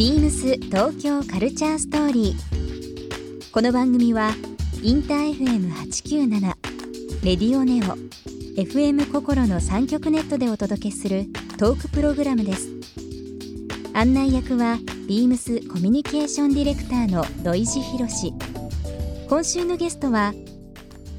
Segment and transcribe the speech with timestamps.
[0.00, 3.52] BEAMS 東京カルチャーストーリー。
[3.52, 4.30] この番組は
[4.82, 6.40] インター FM897
[7.22, 7.98] レディオネオ
[8.58, 11.26] FM 心の三極ネットでお届けする
[11.58, 12.70] トークプログラムです。
[13.92, 18.32] 案内役は BEAMS コミュニケーションディレクターの土井博志。
[19.28, 20.32] 今週のゲストは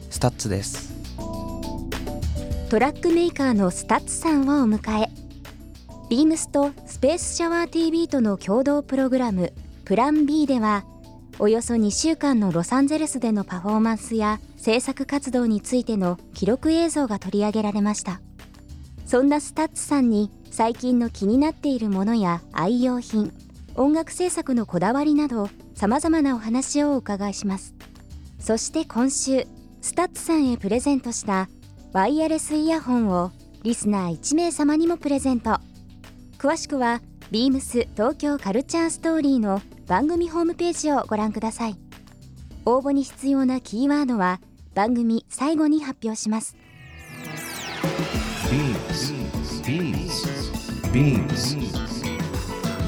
[0.10, 0.92] STUTS です
[2.72, 5.22] トラックメーカーの STUTS さんをお迎え
[6.10, 9.54] BEAMS とスペースシャワー TV との共同プログラム
[9.86, 10.86] プラン B では
[11.40, 18.22] およそ2週間のロサンゼルスでのパフォーマンスや制作活動についての記録映像が取り上げられました。
[19.08, 23.34] そんな STUTS さんに最近の気になっているものや愛用品
[23.74, 27.74] 音楽制作のこだわりなどさまざまなお話をお伺いします。
[28.40, 29.48] そして今週
[29.82, 31.50] STUTS さんへプレゼントした
[31.94, 33.32] ワイヤレスイヤホンを
[33.64, 35.58] リスナー1名様にもプレゼント。
[36.42, 41.78] 詳しくは beams 東京カルチャーストーリーの番組ホームページをご覧ください
[42.66, 44.42] 応募に必要なキーワードは
[44.74, 46.58] 番組最後に発表します
[48.50, 50.02] beams
[50.92, 51.56] beams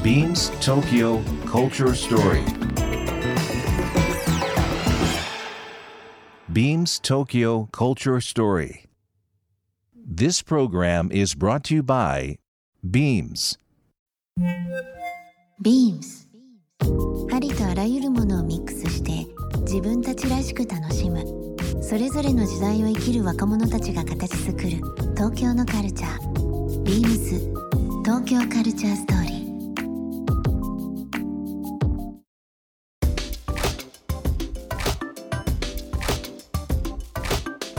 [0.02, 2.42] beams tokyo culture story
[6.52, 8.88] beams tokyo culture story
[9.94, 12.36] this program is brought to you by
[12.84, 13.58] beams.
[15.62, 16.28] ビームス
[17.32, 19.26] ありとあらゆるものをミックスして
[19.62, 21.24] 自分たちらしく楽しむ。
[21.82, 24.68] それぞれの時代を生きる若者たちが形作る
[25.16, 26.82] 東京のカルチャー。
[26.82, 27.40] ビームス
[28.04, 29.13] 東京カルチャースト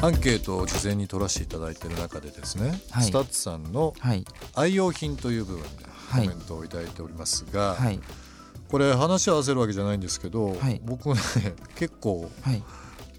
[0.06, 3.06] アンケートを事前に取らせていただいている中でですね、はい。
[3.06, 4.24] STUTS さんのはい。
[4.54, 5.90] 愛用品という部分でコ
[6.20, 6.28] はい。
[6.28, 8.00] メントをいただいておりますが、はい。
[8.70, 10.80] これ話を合わせるわけじゃないんですけど、はい。
[10.86, 11.16] 僕ね
[11.76, 12.64] 結構はい。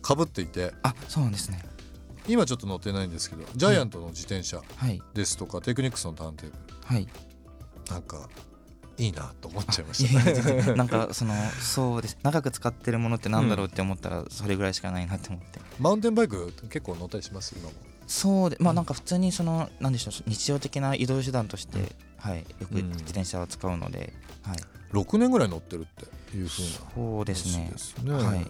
[0.01, 1.61] かぶっていてあそうなんですね。
[2.29, 5.03] 今ちょっと乗ってないんですけど GIANT の自転車はい。
[5.13, 7.07] ですとか、 Technics のターンテーブはい。
[7.89, 8.29] ルなんか
[8.99, 12.19] いいなと思っちゃいまいしたなんかそのそうです。
[12.23, 15.61] 長く使ってるものってなんだろうって思ったらそれぐらいしかないなって思って。
[15.79, 17.55] マウンテンバイク結構乗ったりします？
[17.57, 17.75] 今も。
[18.07, 22.89] そうでまあなんか普通にそのなんでしょう日常的な移動手段としてはいよくうん。
[22.89, 24.13] 自転車を使うので
[24.43, 24.57] はい。
[24.93, 25.85] 6年ぐらい乗ってるっ
[26.31, 27.65] ていうふうなそうですね。
[27.65, 28.13] 話ですね。
[28.15, 28.47] はい。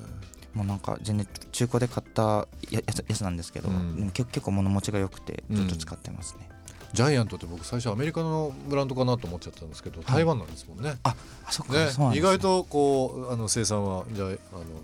[0.54, 4.10] もうなんか全然中古で買ったややつやつなんですけど、うん。
[4.12, 6.48] 結構物持ちが良くてずっと使ってますね、
[6.92, 10.98] ジャイアントって僕最初アメリカのブランドかなと思っちゃったんですけど、台湾なんですもんね。
[11.02, 11.14] あ
[11.50, 12.18] そっか、ねね。
[12.18, 14.34] 意外とこうあの生産はじゃああの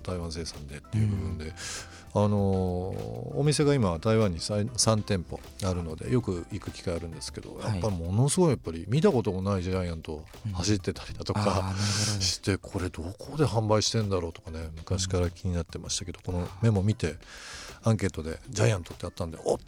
[0.03, 1.53] 台湾生産でっていう部分で、
[2.15, 2.39] あの
[3.35, 7.73] お店が今台湾にさい3店舗あるのでよく行く機会あるんですけど、はい。
[7.73, 11.79] やっぱりものすごいやっぱり見たこともないジャイアント走ってたりだとかほど。
[12.21, 17.17] してこれどこで販売してんだろうとかね昔から気になってましたけどこのメモ見て
[17.85, 19.65] アンケートで「ジャイアント」ってあったんでおっと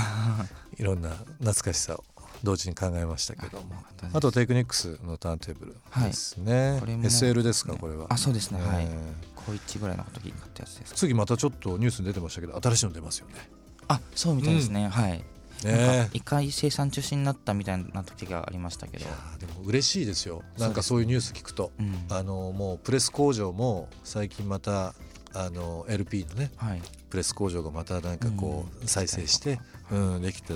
[0.78, 2.04] いろんな懐かしさを
[2.42, 3.82] 同時に考えましたけども。
[4.12, 8.06] あとテクニックスのターンテーブルですね、これも SL ですかこれは。
[8.10, 8.60] あそうですね。
[8.60, 8.84] はい。
[8.84, 10.94] えー高一ぐらいの時に買ったやつです。
[10.94, 13.48] 次またちょっとニュースに出てましたけど新しいの出ますよね。
[13.88, 15.24] あそうみたいですね、はい。
[15.64, 19.06] なんねか一回生産中止になったみたいな時がありましたけど。
[19.38, 20.42] でも嬉しいですよ。
[20.58, 22.04] なんかそういうニュース聞くと、うん。
[22.10, 24.94] あのもうプレス工場も最近また
[25.32, 26.82] あの LP のねはい。
[27.08, 28.86] プレス工場がまたなんかこううん。
[28.86, 29.58] 再生して、うん、
[30.20, 30.54] できて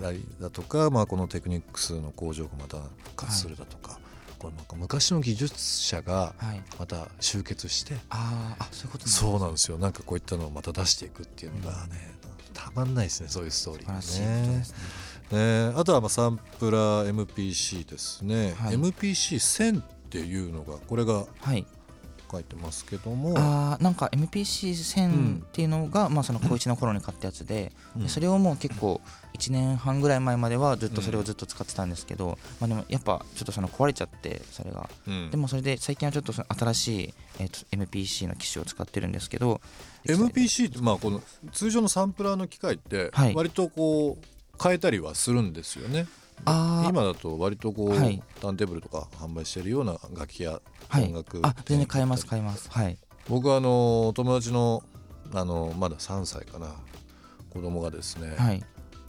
[0.00, 3.98] たりだとか、まあ、このテクニックスの工場がまた復活するだとか、
[4.38, 6.62] これなんか昔の技術者がはい。
[6.78, 9.78] また集結して、あーあそういうことそうなんですよ。
[9.78, 12.14] なんかこういったのをまた出していくっていうのがね、
[12.52, 14.64] たまんないですねそういうストーリーね。
[15.70, 15.72] ね。
[15.76, 18.76] あとはまあサンプラー MPC ですね、はい。
[18.76, 21.66] MPC1000 っていうのがこれがはい
[22.30, 23.34] 書いてますけども。
[23.36, 29.00] あーなんか MPC1000 っていうのが、まあその高一の頃に買ったやつで、でそれをもう結構
[29.34, 34.88] 1年半ぐらい前まではずっとそれをずっと使ってたんですけど、まあでもやっぱちょっとその壊れちゃってそれが。
[35.06, 35.30] うん。
[35.30, 39.60] でもそれで最近はちょっとその新しい、えー、と MPC の機種を使ってるんですけど
[40.06, 41.22] MPC ってまあこの
[41.52, 43.34] 通常のサンプラーの機械ってはい。
[43.34, 46.06] 割とこう変えたりはするんですよね。
[46.44, 46.90] あー。
[46.90, 48.22] 今だと割とこう、はい。
[48.40, 50.46] ターンテーブルとか販売してるような楽器
[50.90, 51.04] やはい。
[51.04, 52.70] 音楽あ全然買えます買えます。
[52.70, 52.98] はい。
[53.28, 54.82] 僕はあの友達の
[55.32, 56.74] あのまだ3歳かな。
[57.50, 58.62] 子供がですね、はい。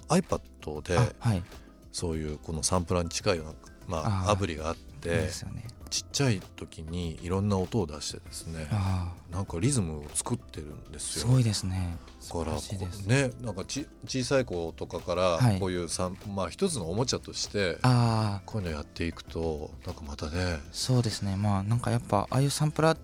[0.09, 1.43] iPad であはい。
[1.91, 3.53] そういうこのサンプラーに近いような、
[3.87, 11.25] まあ、アプリがあってですよねちっちゃい時にいろんな音を出してですねあなんかリズムを作ってるんですよ。
[11.25, 11.97] あすごいですね。
[12.29, 13.05] だから素晴らしいです。
[13.07, 15.59] ねなんかち小さい子とかからはい。
[15.59, 18.41] こういうさん、まあ一つのおもちゃとしてああ。
[18.45, 20.59] こういうのやっていくとなんかまたね。
[20.71, 21.35] そうですね。
[21.35, 22.99] まあなんかやっぱああいうサンプラーっ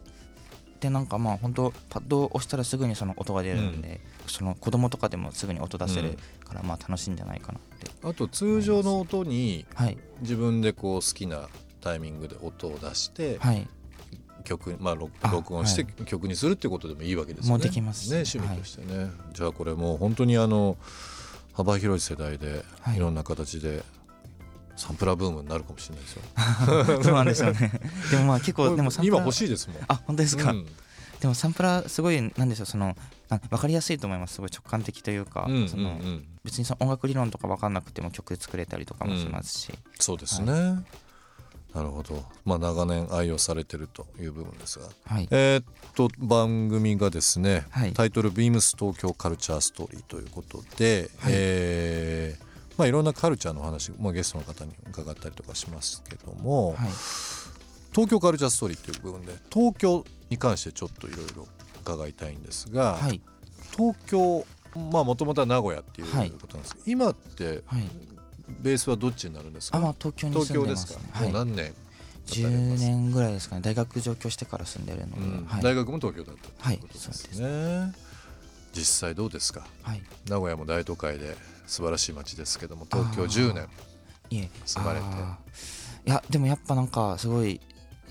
[0.80, 9.98] てなんかまあ本当パッドを押したらすぐにその音が出るんで、その子供とかでもすぐに音出せるからまあ楽しいんじゃないかなって、あと通常の音にはい。
[10.22, 11.50] 自分でこう好きな
[11.84, 13.68] タイミングで音を出してはい。
[14.44, 17.64] 曲まあ録音しては曲にするっていうことでもいいわけですよね。
[18.10, 18.24] ね。
[18.26, 19.10] 趣味としてね。
[19.34, 20.78] じゃあこれもう本当にあの
[21.54, 22.98] 幅広い世代ではい。
[22.98, 23.84] いろんな形で
[24.76, 27.04] サンプラーブームになるかもしれないですよ。
[27.04, 27.72] そうなんですよね。
[28.12, 29.78] でもまあ結構でも今欲しいですもん。
[29.88, 30.66] あ本当ですか、うん。
[31.20, 32.98] でもサンプラーすごいなんでしょうその
[33.30, 34.36] あ分かりやすいと思います。
[34.36, 40.84] すごい直感的というか、そのうん別にその音楽理論とか分かんなくても曲作れたりとかもしますし、そうですね。
[41.74, 42.24] なるほど。
[42.46, 45.28] まあ長年愛用されてるという部分ですが、はい。
[45.32, 45.64] えーっ
[45.96, 47.94] と番組がですね、はい。
[47.94, 51.32] タイトル「ビームス東京カルチャーストーリー」ということで、はい。
[51.34, 52.44] えー
[52.78, 56.78] まあ、いろんなカルチャーの話、まあ、ゲストの方に伺ったりとかしますけども、はい。
[57.92, 61.48] 東京カルチャーストーリーという部分で東京に関してちょっといろいろ
[61.82, 63.22] 伺いたいんですが、はい。
[63.78, 64.46] 東京
[64.92, 67.84] まあもともとは名古屋っていうはいことなんですけど、今ってはい
[68.62, 69.78] ベースはどっちになるんですか？
[69.78, 71.32] あまあ東京に東住ん京ですか、でますねはい。
[71.34, 71.74] もう何年
[72.28, 73.62] 10年ぐらいですかね。
[73.62, 75.46] 大学上京してから住んでるので、うん。
[75.46, 77.94] はい、大学も東京だったはいということですそうね、
[78.74, 79.66] 実際どうですか？
[79.82, 80.02] はい。
[80.30, 81.36] 名古屋も大都会で
[81.68, 83.68] 素晴らしい街ですけども東京10年
[84.30, 84.50] いえ。
[84.66, 85.06] 住まれて。
[86.06, 87.60] いやでもやっぱなんかすごい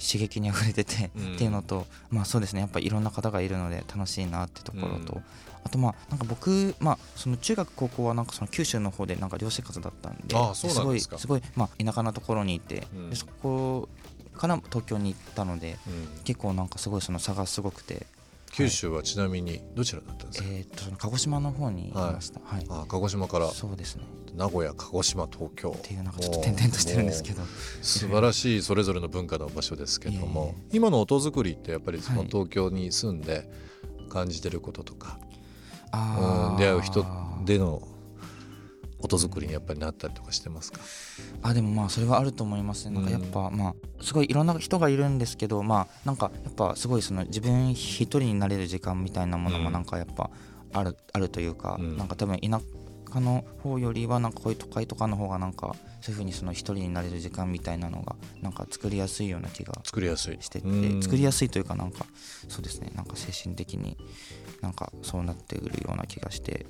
[0.01, 1.35] 刺激にあふれてて、うん。
[1.35, 2.61] っていうのとまあそうですね。
[2.61, 5.23] やっぱいろんな方がいるので楽しいなってところと、うん
[5.65, 10.23] あとまあなんか僕まあその中学高校はなんかその九州の方でなんか寮生活だったんで
[10.55, 10.85] すか。
[10.85, 13.11] ごいすごいまあ田舎なところにいて、うん。
[13.11, 13.89] でそこ
[14.37, 16.23] から東京に行ったのでうん。
[16.25, 18.07] 結構なんかすごいその差がすごくて
[18.53, 22.41] 九州はちなみにどちらだったんですか、えーっとその鹿児島の方にいました。
[22.45, 23.49] はい、あ鹿児島から。
[23.49, 24.05] そうですね。
[24.35, 25.75] 名古屋鹿児島東京。
[25.77, 27.43] っていうなんかちょっと点々としてるんですけど。
[27.81, 32.29] 素晴らしいそれぞれの文化の場所ですけども今の音作りってやっぱりそのはい。
[32.29, 33.49] 東京に住んで
[34.11, 35.19] 感じてることとか、
[35.93, 36.57] うん。
[36.57, 37.07] 出会う人
[37.45, 37.83] での
[39.03, 40.81] 音作りにやっぱりなったりとかしてますか、
[41.43, 42.95] あでもまあそれはあると思いますね。
[42.95, 50.31] なんかやっぱまあすごいいろんな人がいるんですけどまあなんかやっぱすごいその自分一人になれる時間みたいなものうんもなんかやっぱ
[50.73, 51.97] あるあるというかうん。
[51.99, 52.61] なんか多分田
[53.13, 60.39] 舎の方よりはなんかこういう都会とかの方がなんかそういう風にその一人になれる時間みたいなのがなんか作りやすいような気が作りやすい。
[60.41, 61.03] しててうん。
[61.03, 62.07] 作りやすいというかなんか
[62.49, 62.91] そうですね。
[62.95, 63.97] なんか精神的に
[64.61, 66.67] なんかそうなってくるような気がして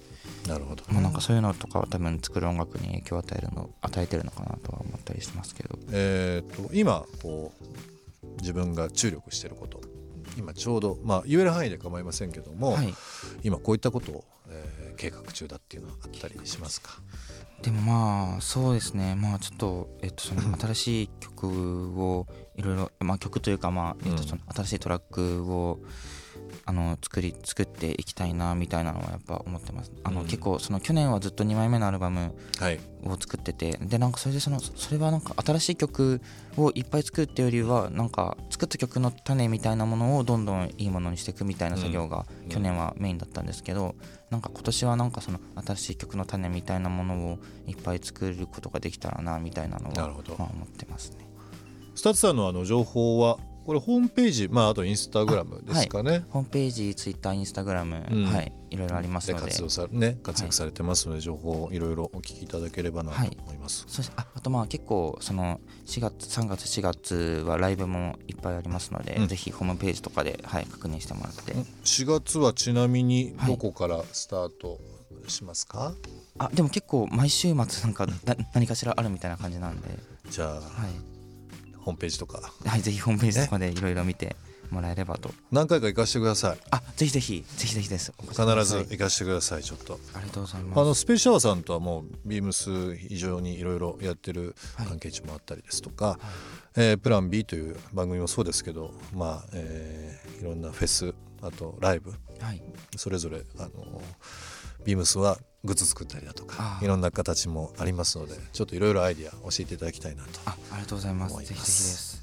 [0.48, 5.78] なるほど、まあなんかそういうのとかは多分作る音楽に影響を与えるの与えてるのかなとは思ったりしてますけど。
[5.90, 9.80] えー、と今こう自分が注力してること。
[10.38, 12.94] 今ちょうどまあ言える範囲で構いませんけども、はい。
[13.42, 14.41] 今こういったことを、えー
[15.02, 16.92] 計画中だっていうのはあったりしますか？
[17.62, 19.14] でもまあそうですね。
[19.16, 22.26] まあちょっとえっとその 新しい曲を
[22.56, 24.28] いろいろまあ曲というかまあえっとうん。
[24.28, 25.80] その新しいトラックを
[26.64, 29.92] あの作り作っていきたいなみたいなのはやっぱ思ってます。
[30.04, 30.26] あの、うん。
[30.26, 32.78] 結構その去年はずっと2枚目のアルバムはい。
[33.04, 36.20] を作っててでなんかそれでそのそれはなんか新しい曲
[36.56, 42.48] をいっぱい作るっていうよりはなんか作った曲の種みたいなものをどんどんいいものにしていくみたいな作業がうん。
[42.48, 43.96] 去年はメインだったんですけど
[44.30, 50.08] なんか今年はなんかその新しい曲の種みたいなものをいっぱい作ることができたらなみたいなのは
[50.38, 51.26] まあ思ってますね。
[51.94, 58.24] STUTS さんのあの情報はこれホームページまああとインスタグラムですかね、ホームページ、ツイッター、インスタグラム、うん。
[58.24, 59.44] はい、いろいろありますので。
[59.46, 63.36] で活動さね活躍されてますので、情報をいろいろお聞きいただければなとはい。
[63.40, 69.28] 思います、そしてああとまあ結構その4月3月4月はライブもいっぱいありますので、うん。
[69.28, 71.52] ぜひホームページとかで、はい、確認してもらって、
[71.84, 73.50] 4月はちなみにはい。
[73.52, 74.80] どこからスタート
[75.28, 75.94] しますか、
[76.38, 78.14] あでも結構毎週末なんかな
[78.54, 79.88] 何かしらあるみたいな感じなんで、
[80.28, 80.62] じゃあはい
[81.82, 82.52] ホームページとか。
[82.64, 84.34] はい、ぜひホームページとかでいろいろ見て
[84.70, 85.30] もらえればと。
[85.50, 86.58] 何回か行かせてください。
[86.70, 87.44] あぜひぜひ。
[87.56, 88.12] ぜひぜひです。
[88.28, 88.34] 必
[88.64, 89.98] ず行かせてくださいちょっと。
[90.14, 90.76] ありがとうございあます。
[90.76, 94.86] のスペースシャワーさんとはもうビームス非常にいろいろやってるはい。
[94.86, 96.18] 関係値もあったりですとか、
[96.76, 101.12] えープラン B という番組もそうですけどまあ、えーいろんなフェス
[101.42, 102.10] あとライブ
[102.40, 102.62] はい。
[102.96, 104.00] それぞれあの
[104.84, 111.36] ビームスはグッズ作ったりだとかいろんな形もありますのでちょっといろいろアイディア教えていただきたいなとあありがとうございます。
[111.36, 112.22] ぜひぜひです。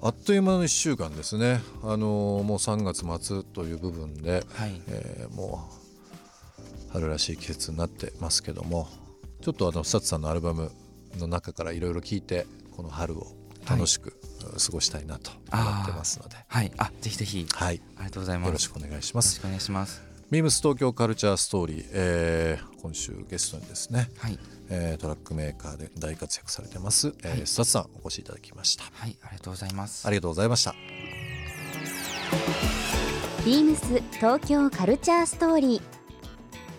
[0.00, 1.60] あっという間の1週間ですね。
[1.82, 4.80] あのもう3月末という部分で、はい。
[4.88, 5.82] えーもう
[6.92, 8.86] 春らしい季節になってますけども
[9.40, 10.70] ちょっとあの STUTS さんのアルバム
[11.18, 12.46] の中からいろいろ聞いて
[12.76, 13.26] この春を
[13.68, 14.12] 楽しく
[14.58, 16.72] 過ごしたいなと思ってますので、はい。
[16.76, 17.46] あぜひぜひ。
[17.50, 18.46] はい、ありがとうございます。
[18.48, 19.26] よろしくお願いします。
[19.26, 24.38] よろしくお願いします BEAMS 東京カルチャーストーリー、えー今週ゲストにですね、はい。
[24.70, 27.46] えートラックメーカーで大活躍されてます、えーはい。
[27.46, 28.84] STUTS さんお越しいただきました。
[28.94, 30.08] はいありがとうございます。
[30.08, 30.74] ありがとうございました。
[33.44, 35.82] BEAMS 東京カルチャーストーリー。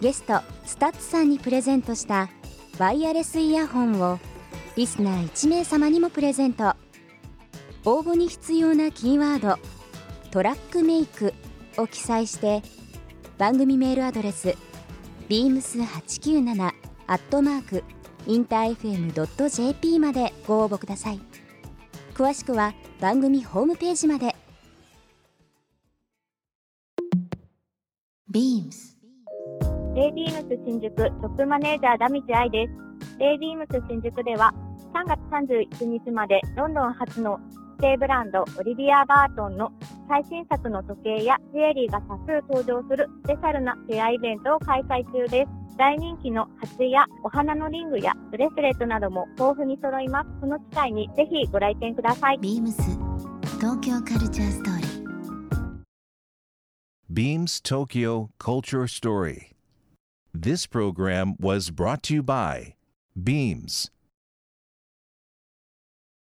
[0.02, 2.32] ゲストスタッツさんにプレゼントした
[2.80, 4.18] ワイヤレスイヤホンを
[4.76, 6.76] リスナー1名様にもプレゼント。
[7.86, 9.60] 応募に必要なキーワード
[10.32, 11.36] 「トラックメイク」
[11.78, 12.64] を記載して
[13.38, 14.56] 番組メールアドレス
[15.28, 16.72] beams897
[17.08, 17.84] アットマーク
[18.28, 21.20] インター FM.jp までご応募ください。
[22.14, 24.36] 詳しくは番組ホームページまで。
[28.30, 28.98] ビームス
[29.96, 32.74] レイビームス新宿トップマネージャーダミチアイです。
[33.20, 34.54] レイビームス新宿では
[34.94, 37.40] 3月31日までロンドン初の
[37.80, 39.72] 指定ブランドオリビア・バートンの
[40.08, 45.52] 最新作の時計やジュエリーが多数登場するスペシャルなフェアイベントを開催中です。
[45.78, 50.30] 大人気の鉢やお花のリングやブレスレットなども豊富に揃います。
[50.40, 52.38] この機会にぜひご来店ください。
[52.40, 52.82] ビームス
[53.60, 55.04] 東京カルチャーストーリー
[57.12, 59.54] Beams Tokyo Culture Story.
[60.34, 62.74] This program was brought to you by
[63.16, 63.92] Beams.